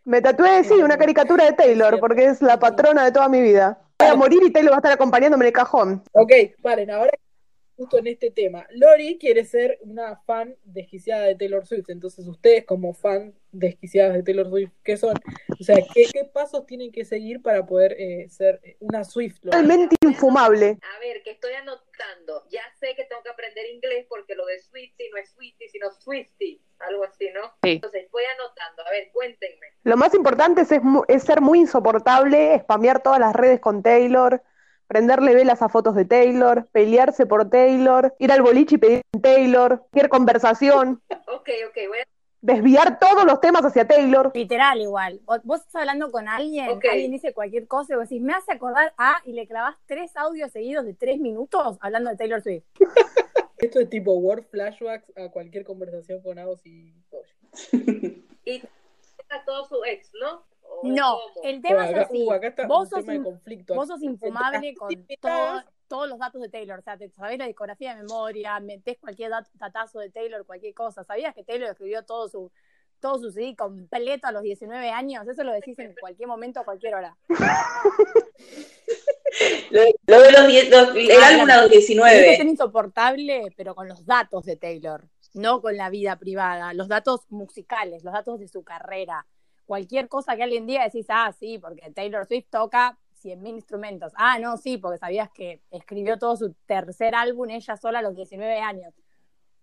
[0.06, 3.82] Me tatué, sí, una caricatura de Taylor, porque es la patrona de toda mi vida.
[4.00, 6.04] Voy a morir y Taylor va a estar acompañándome en el cajón.
[6.14, 7.12] Ok, paren, ahora
[7.76, 8.66] justo en este tema.
[8.70, 14.24] Lori quiere ser una fan desquiciada de Taylor Swift, entonces ustedes como fan desquiciadas de
[14.24, 15.15] Taylor Swift, ¿qué son?
[15.60, 19.39] O sea, ¿qué, qué pasos tienen que seguir para poder eh, ser una Swift?
[19.41, 20.78] Totalmente infumable.
[20.82, 22.44] A ver, que estoy anotando.
[22.50, 25.91] Ya sé que tengo que aprender inglés porque lo de Swifty no es Swifty, sino
[25.91, 26.62] Swifty.
[26.80, 27.54] Algo así, ¿no?
[27.63, 27.72] Sí.
[27.72, 28.86] Entonces voy anotando.
[28.86, 29.68] A ver, cuéntenme.
[29.84, 30.70] Lo más importante es,
[31.08, 34.41] es ser muy insoportable, spamear todas las redes con Taylor,
[34.88, 39.80] prenderle velas a fotos de Taylor, pelearse por Taylor, ir al boliche y pedir Taylor,
[39.80, 42.14] cualquier conversación, Ok, ok, voy a...
[42.45, 44.31] desviar todos los temas hacia Taylor.
[44.34, 45.19] Literal igual.
[45.25, 46.86] O- Vos estás hablando con alguien, Ok.
[46.91, 50.15] alguien dice cualquier cosa y vos decís, me hace acordar a, y le clavás tres
[50.15, 52.63] audios seguidos de tres minutos hablando de Taylor Swift.
[53.58, 57.34] Esto es tipo word flashbacks a cualquier conversación con Agos y Toya.
[58.47, 58.62] Y
[59.29, 60.43] a todo su ex, ¿no?
[60.62, 62.23] ¿O No, el tema acá, es así.
[62.27, 63.73] uh, acá está vos sos, tema de in- conflicto.
[63.73, 66.80] vos sos infumable con todo- todos los datos de Taylor.
[66.80, 70.74] O sea, te sabés la discografía de memoria, metés cualquier dat- datazo de Taylor, cualquier
[70.74, 71.04] cosa.
[71.04, 72.52] ¿Sabías que Taylor escribió todo su
[73.02, 75.28] todo su CD completo a los 19 años?
[75.28, 77.15] Eso lo decís en cualquier momento, a cualquier hora.
[79.69, 82.43] Lo, lo de los, die- los- el Ah, álbum a los Tenés que ser 19.
[82.52, 88.04] insoportable, pero con los datos de Taylor, no con la vida privada, los datos musicales,
[88.04, 89.26] los datos de su carrera.
[89.65, 94.14] Cualquier cosa que alguien diga, decís, ah, sí, porque Taylor Swift toca 100.000 instrumentos.
[94.16, 98.16] Ah, no, sí, porque sabías que escribió todo su tercer álbum ella sola a los
[98.16, 98.94] 19 años.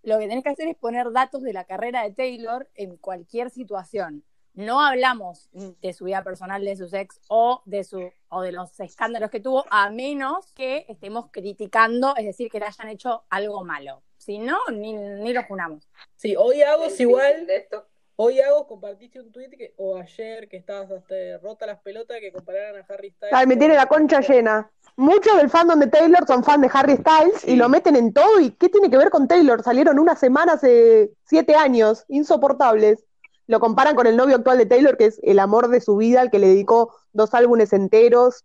[0.02, 3.50] Lo que tenés que hacer es poner datos de la carrera de Taylor en cualquier
[3.50, 4.24] situación.
[4.54, 8.78] No hablamos de su vida personal, de sus ex o de su o de los
[8.80, 13.64] escándalos que tuvo, a menos que estemos criticando, es decir, que le hayan hecho algo
[13.64, 14.02] malo.
[14.16, 15.88] Si no, ni, ni lo junamos.
[16.16, 17.86] Sí, hoy Sí, igual, de esto.
[18.22, 22.30] Hoy Agos compartiste un tweet que, o ayer que estabas hasta rota las pelotas que
[22.32, 23.34] compararan a Harry Styles.
[23.34, 24.70] Ay, me tiene la concha llena.
[24.94, 27.52] Muchos del fandom de Taylor son fan de Harry Styles Sí.
[27.52, 28.38] y lo meten en todo.
[28.38, 29.62] ¿Y qué tiene que ver con Taylor?
[29.64, 33.04] Salieron una semana hace siete años, insoportables.
[33.48, 36.20] Lo comparan con el novio actual de Taylor, que es el amor de su vida,
[36.20, 38.44] al que le dedicó dos álbumes enteros.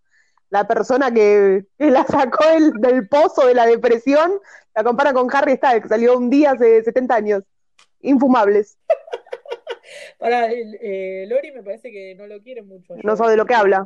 [0.50, 4.40] La persona que, que la sacó del, del pozo de la depresión,
[4.74, 7.44] la comparan con Harry Styles, que salió un día hace 70 años.
[8.02, 8.78] Infumables.
[10.20, 12.96] Pará, el- eh, Lori me parece que no lo quiere mucho.
[13.04, 13.86] No sabe de lo que habla.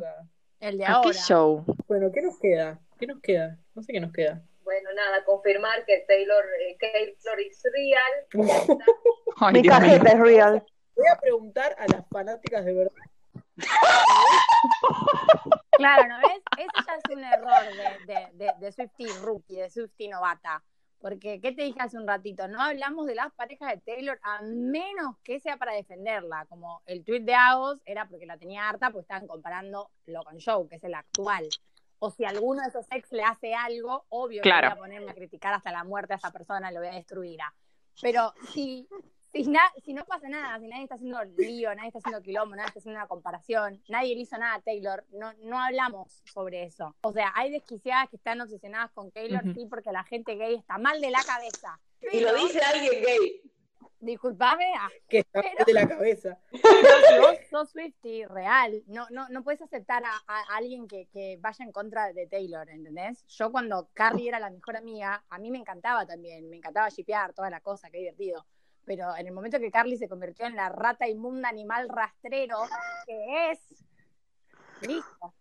[0.60, 1.12] El de ¿A qué ahora.
[1.12, 1.64] show?
[1.88, 2.78] Bueno, ¿qué nos queda?
[2.98, 3.58] ¿Qué nos queda?
[3.74, 4.42] No sé qué nos queda.
[4.62, 8.78] Bueno, nada, confirmar que Taylor, eh, Taylor is real.
[9.40, 10.64] Ay, Mi Dios es real.
[10.94, 12.92] Voy a preguntar a las fanáticas de verdad.
[15.72, 16.42] Claro, ¿no ves?
[16.58, 17.64] Ese ya es un error
[18.06, 20.62] de, de, de, de Swiftie rookie, de Swiftie novata.
[21.02, 22.46] Porque, ¿qué te dije hace un ratito?
[22.46, 26.46] No hablamos de las parejas de Taylor a menos que sea para defenderla.
[26.46, 30.40] Como el tweet de Agos era porque la tenía harta, porque estaban comparando lo con
[30.40, 31.48] Joe, que es el actual.
[31.98, 34.68] O si alguno de esos ex le hace algo, obvio Claro.
[34.68, 36.92] que voy a ponerme a criticar hasta la muerte a esa persona, lo voy a
[36.94, 37.40] destruir.
[38.00, 38.88] Pero si,
[39.32, 42.54] si, na- si no pasa nada, si nadie está haciendo lío, nadie está haciendo quilombo,
[42.54, 46.64] nadie está haciendo una comparación, nadie le hizo nada a Taylor, no, no hablamos sobre
[46.64, 46.94] eso.
[47.02, 50.78] O sea, hay desquiciadas que están obsesionadas con Taylor, sí, porque la gente gay está
[50.78, 51.80] mal de la cabeza.
[52.12, 53.40] Y lo dice alguien gay.
[54.00, 56.38] disculpame, ah, Que está Pero- de la cabeza.
[56.50, 56.60] pero
[57.08, 61.38] si vos sos Swiftie real, no, no, no puedes aceptar a, a alguien que, que
[61.40, 63.24] vaya en contra de Taylor, ¿entendés?
[63.28, 67.32] Yo cuando Carly era la mejor amiga, a mí me encantaba también, me encantaba shipear
[67.32, 68.44] toda la cosa, qué divertido.
[68.84, 72.58] Pero en el momento que Carly se convirtió en la rata inmunda animal rastrero
[73.06, 73.60] que es,
[74.80, 75.34] listo,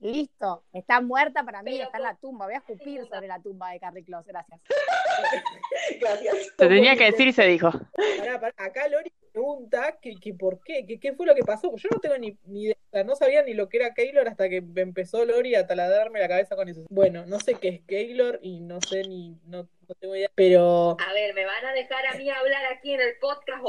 [0.00, 3.70] listo, está muerta para mí, está en la tumba, voy a escupir sobre la tumba
[3.70, 4.60] de Carly Close, gracias.
[6.00, 6.34] Gracias.
[6.56, 7.70] Se tenía que decir y se dijo.
[8.18, 8.54] Pará, pará.
[8.56, 11.74] Acá Lori pregunta que, que por qué, que qué fue lo que pasó.
[11.76, 14.60] Yo no tengo ni, ni idea, no sabía ni lo que era Keylor hasta que
[14.60, 16.84] me empezó Lori a taladrarme la cabeza con eso.
[16.88, 20.96] Bueno, no sé qué es Keylor y no sé ni, no, no tengo idea, pero
[21.00, 23.62] A ver, ¿me van a dejar a mí hablar aquí en el podcast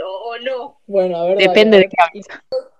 [0.00, 0.80] o, no?
[0.86, 1.38] bueno, a ver.
[1.38, 2.20] Depende de qué.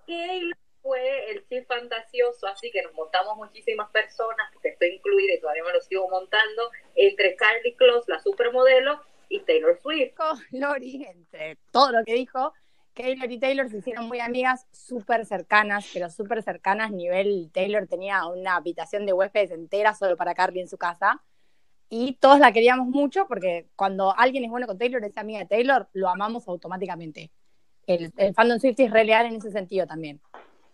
[0.06, 5.40] Keylor fue el chip fantasioso, así que nos montamos muchísimas personas, porque estoy incluida y
[5.40, 10.14] todavía me lo sigo montando, entre Carly Close, la supermodelo, y Taylor Swift.
[10.50, 12.52] Lori, entre todo lo que dijo,
[12.94, 18.26] Taylor y Taylor se hicieron muy amigas, súper cercanas, pero súper cercanas, nivel Taylor tenía
[18.26, 21.22] una habitación de huéspedes entera solo para Carly en su casa,
[21.88, 25.46] y todos la queríamos mucho porque cuando alguien es bueno con Taylor, es amiga de
[25.46, 27.30] Taylor, lo amamos automáticamente.
[27.86, 30.20] El, el fandom Swift es re leal en ese sentido también.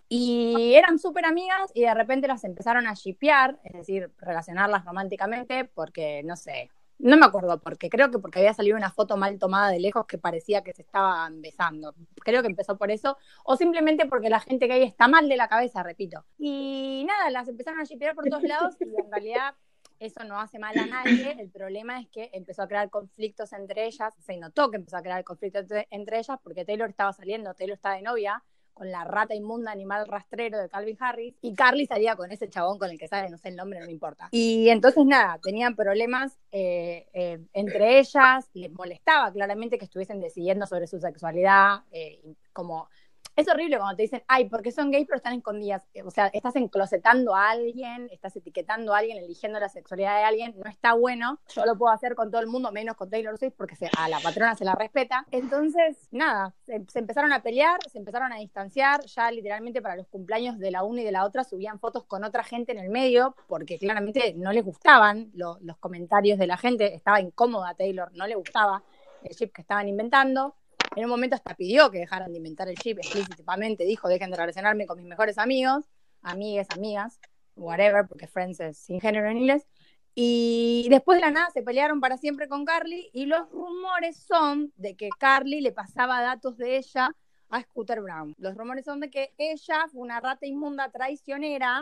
[0.09, 5.65] Y eran súper amigas y de repente las empezaron a shipear, es decir, relacionarlas románticamente,
[5.65, 9.39] porque no sé, no me acuerdo porque, creo que porque había salido una foto mal
[9.39, 11.95] tomada de lejos que parecía que se estaban besando.
[12.25, 15.49] Creo que empezó por eso, o simplemente porque la gente gay está mal de la
[15.49, 16.25] cabeza, repito.
[16.39, 19.55] Y nada, las empezaron a shipear por todos lados y en realidad
[19.99, 21.37] eso no hace mal a nadie.
[21.39, 25.03] El problema es que empezó a crear conflictos entre ellas, se notó que empezó a
[25.03, 29.35] crear conflictos entre, ellas porque Taylor estaba saliendo, Taylor estaba de novia con la rata
[29.35, 33.07] inmunda animal rastrero de Calvin Harris y Carly salía con ese chabón con el que
[33.07, 34.29] sale, no sé el nombre, no me importa.
[34.33, 40.67] Y entonces nada, tenían problemas eh, eh, entre ellas, les molestaba claramente que estuviesen decidiendo
[40.67, 42.21] sobre su sexualidad, eh,
[42.53, 42.89] como
[43.37, 45.87] es horrible cuando te dicen, ay, porque son gays pero están escondidas.
[46.05, 50.55] O sea, estás enclosetando a alguien, estás etiquetando a alguien, eligiendo la sexualidad de alguien,
[50.63, 51.39] no está bueno.
[51.55, 54.09] Yo lo puedo hacer con todo el mundo, menos con Taylor Swift, porque se- a
[54.09, 55.27] la patrona se la respeta.
[55.31, 59.05] Entonces, nada, se, empezaron a pelear, se empezaron a distanciar.
[59.07, 62.25] Ya literalmente para los cumpleaños de la una y de la otra subían fotos con
[62.25, 66.57] otra gente en el medio, porque claramente no les gustaban lo- los comentarios de la
[66.57, 66.95] gente.
[66.95, 68.83] Estaba incómoda Taylor, no le gustaba
[69.23, 70.55] el chip que estaban inventando.
[70.97, 74.37] En un momento hasta pidió que dejaran de inventar el chip explícitamente, dijo, dejen de
[74.37, 75.85] relacionarme con mis mejores amigos,
[76.23, 77.19] amigues, amigas,
[77.57, 79.67] whatever, porque friends es sin género en inglés.
[80.15, 84.73] Y después de la nada se pelearon para siempre con Carly y los rumores son
[84.77, 87.11] de que Carly le pasaba datos de ella
[87.49, 88.35] a Scooter Brown.
[88.39, 91.81] Los rumores son de que ella fue una rata inmunda traicionera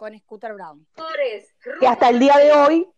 [0.00, 0.86] con Scooter Brown.
[1.78, 2.88] Que hasta el día de hoy.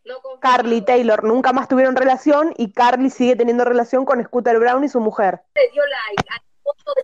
[0.41, 4.85] Carly y Taylor nunca más tuvieron relación y Carly sigue teniendo relación con Scooter Brown
[4.85, 5.41] y su mujer.
[5.57, 7.03] Le dio like a la foto de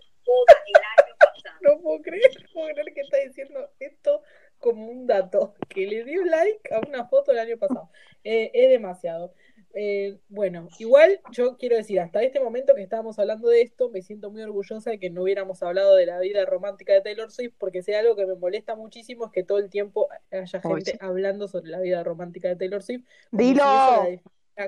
[0.67, 1.55] el año pasado.
[1.63, 4.21] No puedo creer, no puedo creer que está diciendo esto
[4.57, 7.89] como un dato, que le dio like a una foto del año pasado.
[8.23, 9.33] Eh, es demasiado.
[9.81, 14.01] Eh, bueno, igual yo quiero decir, hasta este momento que estábamos hablando de esto, me
[14.01, 17.53] siento muy orgullosa de que no hubiéramos hablado de la vida romántica de Taylor Swift,
[17.57, 21.47] porque hay algo que me molesta muchísimo es que todo el tiempo haya gente hablando
[21.47, 23.05] sobre la vida romántica de Taylor Swift.
[23.31, 23.63] Dilo.
[24.05, 24.19] si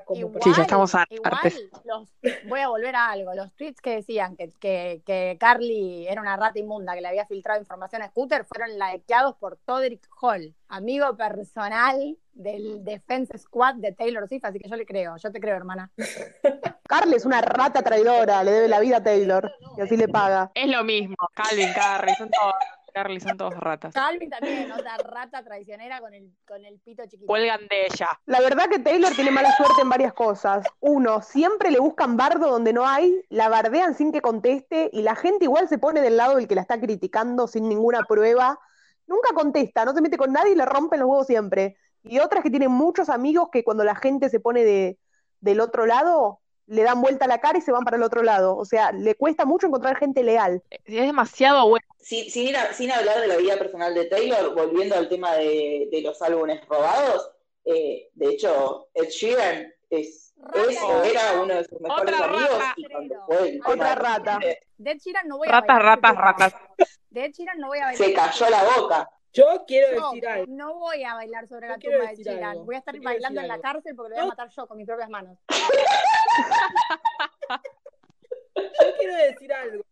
[0.06, 2.10] como Igual, Sí, ya estamos igual, los,
[2.48, 3.34] voy a volver a algo.
[3.34, 7.26] Los tweets que decían que, que, que Carly era una rata inmunda que le había
[7.26, 13.92] filtrado información a Scooter fueron likeados por Todrick Hall, amigo personal del Defense Squad de
[13.92, 15.92] Taylor Swift, así que yo le creo, yo te creo, hermana.
[16.88, 20.52] Carly es una rata traidora, le debe la vida a Taylor y así le paga.
[20.54, 21.16] Es lo mismo.
[21.34, 22.54] Calvin, Carly, son todos,
[22.92, 23.94] Carly, son todos ratas.
[23.94, 27.28] Calvin también, otra rata traicionera con el, con el pito chiquito.
[27.28, 28.10] Cuelgan de ella.
[28.26, 30.66] La verdad que Taylor tiene mala suerte en varias cosas.
[30.80, 35.16] Uno, siempre le buscan bardo donde no hay, la bardean sin que conteste y la
[35.16, 38.60] gente igual se pone del lado del que la está criticando sin ninguna prueba.
[39.08, 41.78] Nunca contesta, no se mete con nadie y le rompen los huevos siempre.
[42.04, 44.98] Y otras que tienen muchos amigos que cuando la gente se pone de,
[45.40, 46.41] del otro lado,
[46.72, 48.56] le dan vuelta a la cara y se van para el otro lado.
[48.56, 50.64] O sea, le cuesta mucho encontrar gente leal.
[50.70, 51.86] Es demasiado bueno.
[52.00, 55.34] Sin, sin, ir a- sin hablar de la vida personal de Taylor, volviendo al tema
[55.34, 57.30] de, de los álbumes robados,
[57.66, 62.50] eh, de hecho, Ed Sheeran es, es o era uno de sus mejores Otra amigos
[62.58, 62.74] rata.
[62.78, 64.40] y cuando fue Otra rata.
[64.78, 66.22] De Ed Sheeran no voy a Ratas, bailar ratas, tema.
[66.32, 66.54] ratas.
[67.10, 68.08] De Ed Sheeran no voy a bailar.
[68.08, 69.10] se cayó la boca.
[69.34, 70.46] Yo quiero decir algo.
[70.50, 72.66] no voy a bailar sobre Yo la tumba de algo.
[72.66, 74.78] Voy a estar Yo bailando en la cárcel porque lo voy a matar yo con
[74.78, 75.38] mis propias manos.
[78.56, 79.84] Yo quiero decir algo.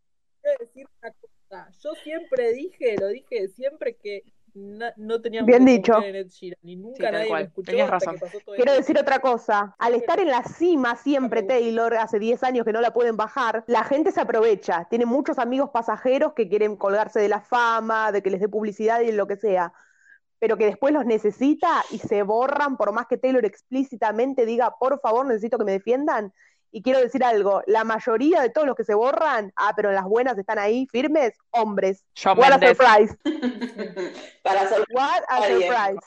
[0.41, 1.69] Quiero decir una cosa.
[1.79, 4.23] Yo siempre dije, lo dije siempre que
[4.59, 5.93] na- no teníamos Bien que dicho.
[5.93, 6.59] confiar en Ed Sheeran.
[6.63, 7.41] Y nunca Sí, tal nadie cual.
[7.43, 8.13] me escuchó Tenías razón.
[8.15, 8.81] que pasó todo Quiero esto.
[8.81, 9.75] decir otra cosa.
[9.79, 13.63] Al estar en la cima siempre Taylor, hace 10 años que no la pueden bajar,
[13.67, 14.85] la gente se aprovecha.
[14.89, 18.99] Tiene muchos amigos pasajeros que quieren colgarse de la fama, de que les dé publicidad
[19.01, 19.73] y lo que sea.
[20.39, 24.99] Pero que después los necesita y se borran por más que Taylor explícitamente diga, por
[25.01, 26.33] favor, necesito que me defiendan.
[26.71, 30.05] Y quiero decir algo, la mayoría de todos los que se borran, ah, pero las
[30.05, 32.05] buenas están ahí firmes, hombres.
[32.25, 33.17] What a surprise.
[34.43, 35.99] Para What a surprise.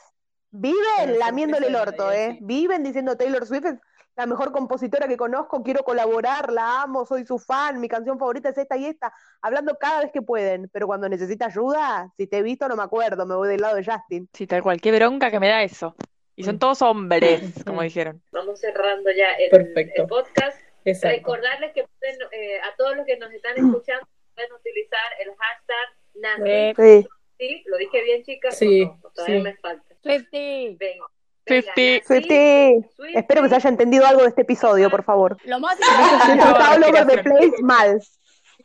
[0.51, 2.37] Viven lamiéndole el orto, ¿eh?
[2.41, 3.79] Viven diciendo Taylor Swift es
[4.15, 8.49] la mejor compositora que conozco, quiero colaborar, la amo, soy su fan, mi canción favorita
[8.49, 12.37] es esta y esta, hablando cada vez que pueden, pero cuando necesita ayuda, si te
[12.37, 14.29] he visto no me acuerdo, me voy del lado de Justin.
[14.31, 14.79] Sí, tal cual.
[14.79, 15.95] Qué bronca que me da eso.
[16.35, 18.21] Y son todos hombres, como dijeron.
[18.31, 20.01] Vamos cerrando ya el, Perfecto.
[20.03, 20.59] el podcast.
[20.85, 21.17] Exacto.
[21.17, 25.87] Recordarles que pueden, eh, a todos los que nos están escuchando pueden utilizar el hashtag
[26.13, 26.19] Sí.
[26.21, 27.63] NACI.
[27.65, 28.57] ¿Lo dije bien, chicas?
[28.57, 28.89] Sí.
[29.15, 29.43] Todavía sí.
[29.43, 29.95] me falta.
[30.01, 30.75] Swifty.
[30.79, 31.05] Venga.
[31.45, 32.01] Swiftie.
[32.05, 33.19] Swiftie, Swiftie.
[33.19, 35.37] espero que se haya entendido algo de este episodio, por favor.
[35.45, 36.35] Lo más importante,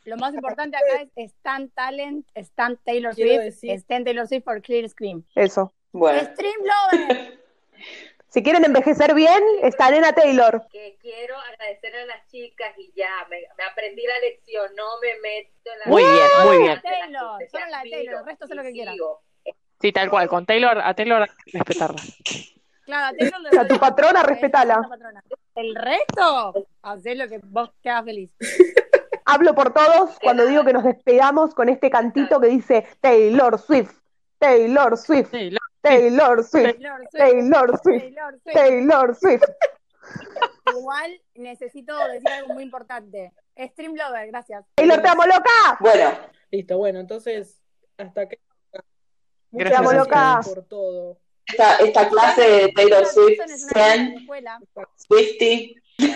[0.04, 0.78] lo más acá
[1.16, 5.24] es Stan Talent, Stan Taylor Quiero Swift, decir- Stan Taylor Swift for Clear Scream.
[5.34, 5.74] Eso.
[5.92, 7.38] Bueno, Stream Lover.
[8.28, 10.62] Si quieren envejecer bien, está Nena Taylor.
[10.70, 15.18] que quiero agradecer a las chicas y ya, me, me aprendí la lección, no me
[15.20, 16.80] meto en la Muy bien, muy bien.
[16.82, 18.96] Taylor, solo la de Taylor, el resto sé lo que quieras.
[19.80, 20.28] Sí, tal cual.
[20.28, 22.02] Con Taylor, a Taylor respetarla.
[22.84, 24.80] Claro, a Taylor le A tu patrona, es respetala.
[25.54, 28.34] El resto, hacé lo que vos hagas feliz.
[29.24, 33.92] Hablo por todos cuando digo que nos despegamos con este cantito que dice Taylor Swift,
[34.38, 35.34] Taylor Swift,
[35.82, 36.44] Taylor.
[36.44, 38.54] Swift, Taylor Swift, Taylor Swift, Taylor Swift.
[38.54, 39.44] Taylor Swift.
[40.78, 43.32] Igual necesito decir algo muy importante.
[43.56, 44.64] Stream Lover, gracias.
[44.74, 45.76] Taylor, te amo loca.
[45.80, 46.10] bueno,
[46.50, 47.60] Listo, bueno, entonces,
[47.96, 48.36] hasta acá.
[49.50, 50.40] Muchas Gracias, loca.
[50.44, 51.18] por todo.
[51.46, 54.58] esta, esta clase de Taylor Swift, escuela.
[54.96, 56.06] Swifty, si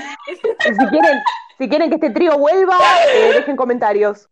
[0.91, 1.23] quieren,
[1.59, 2.79] si quieren que este trío vuelva,
[3.15, 4.29] eh, dejen comentarios.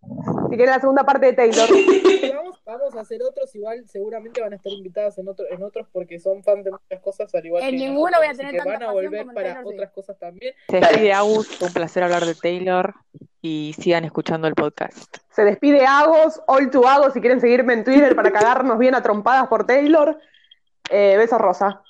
[0.51, 1.69] Si quieren la segunda parte de Taylor.
[2.35, 5.87] Vamos, vamos a hacer otros, igual seguramente van a estar invitadas en, otro, en otros
[5.93, 8.59] porque son fan de muchas cosas, al igual En que ninguno voy a tener que
[8.59, 10.55] tanta van a volver como para Taylor otras cosas también.
[10.69, 11.49] Se despide Agus.
[11.49, 12.95] Fue un placer hablar de Taylor.
[13.43, 15.17] Y sigan escuchando el podcast.
[15.31, 19.03] Se despide Agos, All to Agos, si quieren seguirme en Twitter para cagarnos bien a
[19.03, 20.21] trompadas por Taylor.
[20.91, 21.83] Eh, besos rosa.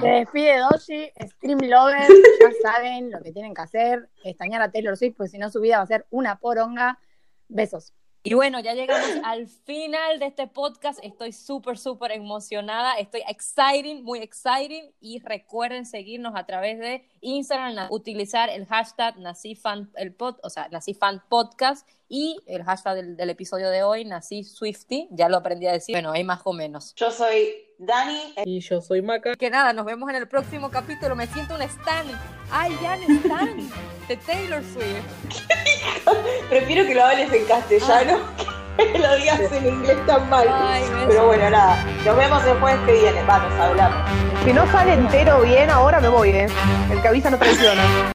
[0.00, 2.06] Se despide Doshi, Stream Lover,
[2.40, 5.60] ya saben lo que tienen que hacer, extrañar a Taylor Swift, porque si no su
[5.60, 6.98] vida va a ser una poronga.
[7.48, 7.92] Besos.
[8.26, 10.98] Y bueno, ya llegamos al final de este podcast.
[11.02, 12.94] Estoy súper, súper emocionada.
[12.94, 14.94] Estoy exciting, muy exciting.
[14.98, 20.68] Y recuerden seguirnos a través de Instagram, utilizar el hashtag NaciFan, el pod, o sea,
[20.70, 25.08] NaciFan Podcast y el hashtag del, del episodio de hoy, NaciSwifty.
[25.10, 25.94] Ya lo aprendí a decir.
[25.94, 26.94] Bueno, hay más o menos.
[26.94, 29.34] yo soy Dani, Y yo soy Maca.
[29.34, 31.14] Que nada, nos vemos en el próximo capítulo.
[31.14, 32.06] Me siento un stan.
[32.50, 33.70] ¡Ay, ya un stan!
[34.08, 35.04] De Taylor Swift.
[36.48, 38.18] Prefiero que lo hables en castellano
[38.76, 40.48] que lo digas en inglés tan mal.
[40.48, 40.82] Ay.
[41.06, 44.04] Pero bueno, nada, nos vemos el jueves que viene, vamos a hablar.
[44.44, 46.46] Si no sale entero bien ahora me voy, eh.
[46.90, 47.82] El que avisa no traiciona.